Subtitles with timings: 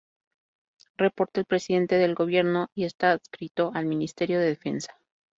[0.97, 4.97] Reporta al Presidente del Gobierno y está adscrito al Ministerio de Defensa.